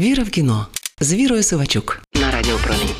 Віра 0.00 0.22
в 0.22 0.30
кіно 0.30 0.66
з 1.00 1.14
Вірою 1.14 1.42
Сивачук 1.42 2.02
на 2.14 2.30
Радіо 2.30 2.56
Промінь. 2.64 2.94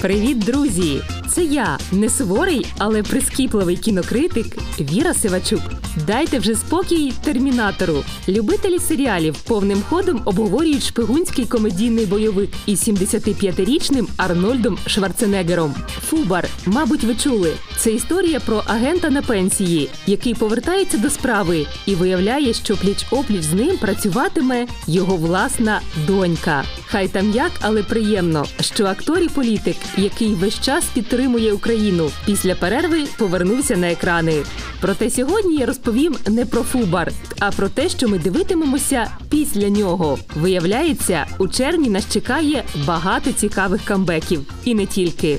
Привіт, 0.00 0.38
друзі! 0.38 1.02
Це 1.34 1.44
я, 1.44 1.78
не 1.92 2.08
суворий, 2.08 2.66
але 2.78 3.02
прискіпливий 3.02 3.76
кінокритик 3.76 4.46
Віра 4.80 5.14
Сивачук. 5.14 5.60
Дайте 6.06 6.38
вже 6.38 6.54
спокій 6.54 7.12
термінатору. 7.24 8.04
Любителі 8.28 8.78
серіалів 8.78 9.36
повним 9.38 9.82
ходом 9.88 10.22
обговорюють 10.24 10.84
шпигунський 10.84 11.44
комедійний 11.44 12.06
бойовик 12.06 12.50
із 12.66 12.88
75-річним 12.88 14.06
Арнольдом 14.16 14.78
Шварценеггером. 14.86 15.74
Фубар, 16.08 16.48
мабуть, 16.66 17.04
ви 17.04 17.14
чули. 17.14 17.52
Це 17.76 17.90
історія 17.90 18.40
про 18.40 18.62
агента 18.66 19.10
на 19.10 19.22
пенсії, 19.22 19.90
який 20.06 20.34
повертається 20.34 20.98
до 20.98 21.10
справи 21.10 21.66
і 21.86 21.94
виявляє, 21.94 22.54
що 22.54 22.76
пліч 22.76 23.06
опліч 23.10 23.42
з 23.42 23.52
ним 23.52 23.76
працюватиме 23.76 24.66
його 24.86 25.16
власна 25.16 25.80
донька. 26.06 26.64
Хай 26.92 27.08
там 27.08 27.30
як, 27.30 27.52
але 27.60 27.82
приємно, 27.82 28.44
що 28.60 28.86
актор 28.86 29.18
і 29.18 29.28
політик, 29.28 29.76
який 29.96 30.34
весь 30.34 30.60
час 30.60 30.84
підтримує 30.94 31.52
Україну, 31.52 32.10
після 32.26 32.54
перерви 32.54 33.04
повернувся 33.18 33.76
на 33.76 33.90
екрани. 33.90 34.42
Проте 34.80 35.10
сьогодні 35.10 35.56
я 35.56 35.66
розповім 35.66 36.16
не 36.28 36.46
про 36.46 36.62
Фубар, 36.62 37.12
а 37.38 37.50
про 37.50 37.68
те, 37.68 37.88
що 37.88 38.08
ми 38.08 38.18
дивитимемося 38.18 39.10
після 39.30 39.68
нього. 39.68 40.18
Виявляється, 40.34 41.26
у 41.38 41.48
червні 41.48 41.90
нас 41.90 42.12
чекає 42.12 42.64
багато 42.86 43.32
цікавих 43.32 43.84
камбеків, 43.84 44.52
і 44.64 44.74
не 44.74 44.86
тільки. 44.86 45.38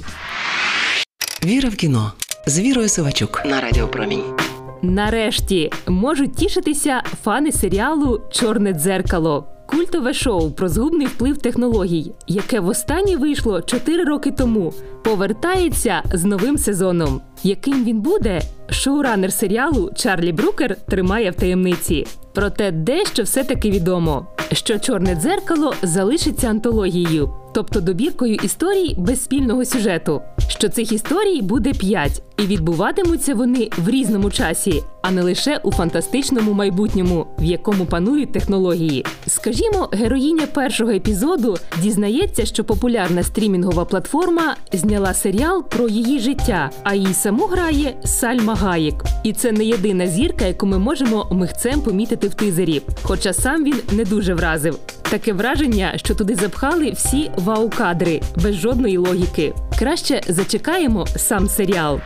Віра 1.46 1.70
в 1.70 1.76
кіно 1.76 2.12
з 2.46 2.60
Вірою 2.60 2.90
Сивачук 2.90 3.42
на 3.46 3.62
Радіо 3.62 3.88
Промінь. 3.88 4.24
Нарешті 4.82 5.72
можуть 5.88 6.36
тішитися 6.36 7.04
фани 7.24 7.52
серіалу 7.52 8.22
Чорне 8.32 8.74
дзеркало. 8.74 9.53
Культове 9.66 10.14
шоу 10.14 10.52
про 10.52 10.70
згубний 10.70 11.08
вплив 11.08 11.38
технологій, 11.38 12.12
яке 12.28 12.60
востаннє 12.60 13.18
вийшло 13.18 13.62
4 13.62 14.04
роки 14.04 14.32
тому, 14.32 14.74
повертається 15.04 16.04
з 16.14 16.24
новим 16.24 16.58
сезоном. 16.58 17.22
Яким 17.44 17.86
він 17.86 18.02
буде, 18.02 18.42
шоуранер 18.70 19.34
серіалу 19.34 19.92
Чарлі 19.96 20.32
Брукер 20.32 20.76
тримає 20.76 21.32
в 21.32 21.36
таємниці. 21.36 22.08
Проте 22.34 22.72
дещо 22.72 23.24
все-таки 23.24 23.72
відомо, 23.72 24.28
що 24.52 24.80
чорне 24.80 25.16
дзеркало 25.16 25.74
залишиться 25.82 26.48
антологією, 26.48 27.34
тобто 27.54 27.82
добіркою 27.82 28.36
історій 28.36 28.96
без 28.98 29.24
спільного 29.24 29.66
сюжету. 29.66 30.22
Що 30.48 30.70
цих 30.70 30.92
історій 30.92 31.42
буде 31.42 31.74
п'ять, 31.74 32.24
і 32.38 32.42
відбуватимуться 32.42 33.36
вони 33.36 33.70
в 33.78 33.90
різному 33.90 34.32
часі, 34.32 34.84
а 35.04 35.12
не 35.12 35.22
лише 35.22 35.60
у 35.64 35.72
фантастичному 35.72 36.54
майбутньому, 36.54 37.28
в 37.40 37.44
якому 37.44 37.86
панують 37.86 38.32
технології. 38.32 39.06
Скажімо, 39.28 39.90
героїня 39.92 40.48
першого 40.48 40.92
епізоду 40.92 41.58
дізнається, 41.82 42.46
що 42.46 42.64
популярна 42.64 43.24
стрімінгова 43.24 43.86
платформа 43.86 44.56
зняла 44.74 45.14
серіал 45.14 45.64
про 45.64 45.90
її 45.90 46.20
життя, 46.20 46.70
а 46.84 46.96
її 46.96 47.14
саму 47.14 47.46
грає 47.46 47.96
Сальма 48.06 48.56
Гаєк. 48.56 49.04
І 49.24 49.34
це 49.34 49.52
не 49.52 49.66
єдина 49.66 50.08
зірка, 50.08 50.46
яку 50.46 50.66
ми 50.66 50.80
можемо 50.80 51.28
михцем 51.32 51.82
помітити 51.82 52.28
в 52.28 52.34
тизері. 52.34 52.82
Хоча 53.02 53.34
сам 53.34 53.64
він 53.64 53.76
не 53.92 54.06
дуже 54.06 54.34
вразив. 54.34 54.80
Таке 55.02 55.34
враження, 55.34 55.94
що 55.96 56.16
туди 56.16 56.36
запхали 56.36 56.92
всі 56.92 57.32
вау-кадри 57.38 58.22
без 58.44 58.56
жодної 58.56 58.98
логіки. 58.98 59.54
Краще 59.80 60.22
зачекаємо 60.28 61.08
сам 61.08 61.48
серіал. 61.48 62.00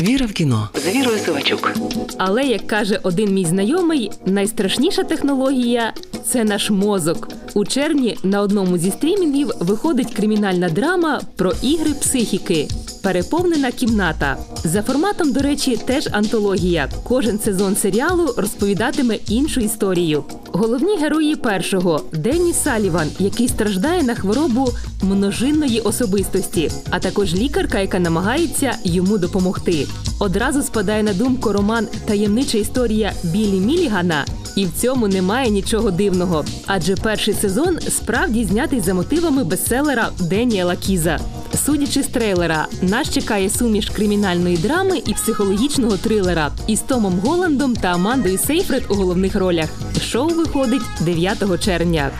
Віра 0.00 0.26
в 0.26 0.32
кіно 0.32 0.68
з 0.74 0.86
Вірою 0.86 1.18
Сивачук. 1.18 1.72
Але 2.18 2.44
як 2.44 2.66
каже 2.66 3.00
один 3.02 3.34
мій 3.34 3.44
знайомий, 3.44 4.10
найстрашніша 4.26 5.02
технологія 5.02 5.92
це 6.24 6.44
наш 6.44 6.70
мозок. 6.70 7.28
У 7.54 7.64
червні 7.64 8.16
на 8.22 8.40
одному 8.40 8.78
зі 8.78 8.90
стрімінгів 8.90 9.50
виходить 9.60 10.14
кримінальна 10.14 10.68
драма 10.68 11.20
про 11.36 11.52
ігри 11.62 11.90
психіки. 12.00 12.68
Переповнена 13.02 13.70
кімната. 13.70 14.36
За 14.64 14.82
форматом, 14.82 15.32
до 15.32 15.40
речі, 15.40 15.76
теж 15.76 16.08
антологія. 16.12 16.88
Кожен 17.04 17.38
сезон 17.38 17.76
серіалу 17.76 18.34
розповідатиме 18.36 19.14
іншу 19.28 19.60
історію. 19.60 20.24
Головні 20.52 20.96
герої 20.96 21.36
першого 21.36 22.02
Денні 22.12 22.52
Саліван, 22.52 23.10
який 23.18 23.48
страждає 23.48 24.02
на 24.02 24.14
хворобу 24.14 24.68
множинної 25.02 25.80
особистості, 25.80 26.70
а 26.90 26.98
також 26.98 27.34
лікарка, 27.34 27.80
яка 27.80 27.98
намагається 27.98 28.74
йому 28.84 29.18
допомогти. 29.18 29.86
Одразу 30.18 30.62
спадає 30.62 31.02
на 31.02 31.12
думку 31.12 31.52
роман 31.52 31.88
Таємнича 32.06 32.58
історія 32.58 33.12
Білі 33.22 33.60
Мілігана. 33.60 34.24
І 34.56 34.66
в 34.66 34.72
цьому 34.72 35.08
немає 35.08 35.50
нічого 35.50 35.90
дивного, 35.90 36.44
адже 36.66 36.96
перший 36.96 37.34
сезон 37.34 37.78
справді 37.88 38.44
знятий 38.44 38.80
за 38.80 38.94
мотивами 38.94 39.44
бестселера 39.44 40.08
Деніела 40.20 40.76
Кіза. 40.76 41.18
Судячи 41.64 42.02
з 42.02 42.06
трейлера, 42.06 42.66
нас 42.82 43.14
чекає 43.14 43.50
суміш 43.50 43.90
кримінальної 43.90 44.56
драми 44.56 45.02
і 45.06 45.14
психологічного 45.14 45.96
трилера 45.96 46.50
із 46.66 46.80
Томом 46.80 47.18
Голландом 47.18 47.76
та 47.76 47.88
Амандою 47.88 48.38
Сейфред 48.38 48.84
у 48.88 48.94
головних 48.94 49.34
ролях. 49.34 49.68
Шоу 50.02 50.28
виходить 50.28 50.82
9 51.00 51.64
червня. 51.64 52.10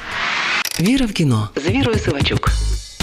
Віра 0.80 1.06
в 1.06 1.12
кіно 1.12 1.48
з 1.56 1.70
Вірою 1.70 1.98
Сивачук. 1.98 2.50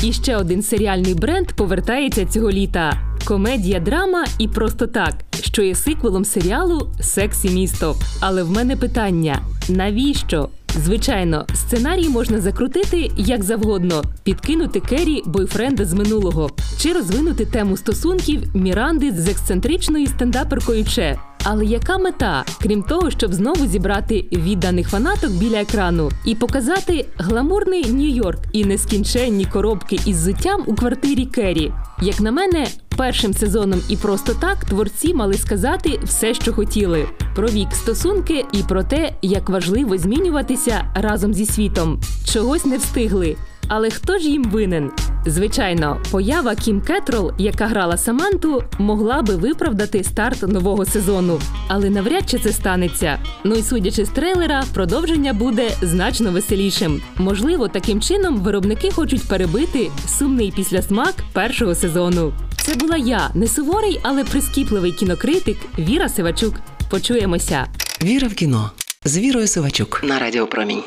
І 0.03 0.13
ще 0.13 0.37
один 0.37 0.63
серіальний 0.63 1.13
бренд 1.13 1.47
повертається 1.47 2.25
цього 2.25 2.51
літа. 2.51 3.01
Комедія, 3.25 3.79
драма 3.79 4.25
і 4.39 4.47
просто 4.47 4.87
так, 4.87 5.13
що 5.41 5.61
є 5.61 5.75
сиквелом 5.75 6.25
серіалу 6.25 6.89
Сексі 7.01 7.49
місто. 7.49 7.95
Але 8.19 8.43
в 8.43 8.51
мене 8.51 8.75
питання: 8.75 9.41
навіщо? 9.69 10.49
Звичайно, 10.83 11.45
сценарій 11.53 12.09
можна 12.09 12.41
закрутити 12.41 13.11
як 13.17 13.43
завгодно, 13.43 14.03
підкинути 14.23 14.79
Керрі 14.79 15.21
бойфренда 15.25 15.85
з 15.85 15.93
минулого 15.93 16.49
чи 16.79 16.93
розвинути 16.93 17.45
тему 17.45 17.77
стосунків 17.77 18.55
Міранди 18.55 19.11
з 19.11 19.27
ексцентричною 19.27 20.07
стендаперкою 20.07 20.85
Че. 20.85 21.19
Але 21.43 21.65
яка 21.65 21.97
мета, 21.97 22.45
крім 22.61 22.83
того, 22.83 23.11
щоб 23.11 23.33
знову 23.33 23.67
зібрати 23.67 24.25
відданих 24.31 24.89
фанаток 24.89 25.31
біля 25.31 25.61
екрану 25.61 26.11
і 26.25 26.35
показати 26.35 27.05
гламурний 27.17 27.85
Нью-Йорк 27.85 28.39
і 28.53 28.65
нескінченні 28.65 29.45
коробки 29.45 29.99
із 30.05 30.17
зуттям 30.17 30.63
у 30.65 30.75
квартирі 30.75 31.25
Керрі? 31.25 31.71
Як 32.01 32.19
на 32.21 32.31
мене, 32.31 32.67
першим 32.97 33.33
сезоном 33.33 33.81
і 33.89 33.97
просто 33.97 34.33
так 34.33 34.65
творці 34.65 35.13
мали 35.13 35.33
сказати 35.33 35.99
все, 36.03 36.33
що 36.33 36.53
хотіли: 36.53 37.07
про 37.35 37.47
вік 37.47 37.67
стосунки 37.73 38.45
і 38.51 38.63
про 38.63 38.83
те, 38.83 39.13
як 39.21 39.49
важливо 39.49 39.97
змінюватися 39.97 40.91
разом 40.95 41.33
зі 41.33 41.45
світом. 41.45 42.01
Чогось 42.33 42.65
не 42.65 42.77
встигли. 42.77 43.35
Але 43.67 43.89
хто 43.89 44.17
ж 44.17 44.29
їм 44.29 44.43
винен? 44.43 44.91
Звичайно, 45.25 46.01
поява 46.11 46.55
Кім 46.55 46.81
Кетрол, 46.81 47.31
яка 47.37 47.67
грала 47.67 47.97
Саманту, 47.97 48.63
могла 48.79 49.21
би 49.21 49.35
виправдати 49.35 50.03
старт 50.03 50.41
нового 50.41 50.85
сезону, 50.85 51.39
але 51.67 51.89
навряд 51.89 52.29
чи 52.29 52.39
це 52.39 52.51
станеться. 52.51 53.19
Ну 53.43 53.55
і 53.55 53.61
судячи 53.61 54.05
з 54.05 54.09
трейлера, 54.09 54.63
продовження 54.73 55.33
буде 55.33 55.71
значно 55.81 56.31
веселішим. 56.31 57.01
Можливо, 57.17 57.67
таким 57.67 58.01
чином 58.01 58.37
виробники 58.37 58.91
хочуть 58.91 59.27
перебити 59.27 59.91
сумний 60.07 60.51
післясмак 60.55 61.15
першого 61.33 61.75
сезону. 61.75 62.33
Це 62.57 62.75
була 62.75 62.97
я, 62.97 63.29
не 63.33 63.47
суворий, 63.47 63.99
але 64.03 64.23
прискіпливий 64.23 64.91
кінокритик 64.91 65.57
Віра 65.79 66.09
Сивачук. 66.09 66.55
Почуємося. 66.89 67.65
Віра 68.03 68.27
в 68.27 68.33
кіно 68.33 68.71
з 69.05 69.17
Вірою 69.17 69.47
Сивачук 69.47 70.01
на 70.03 70.19
Радіо 70.19 70.47
Промінь. 70.47 70.81